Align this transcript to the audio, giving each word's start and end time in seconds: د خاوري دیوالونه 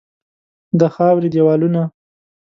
د 0.79 0.81
خاوري 0.95 1.29
دیوالونه 1.33 1.81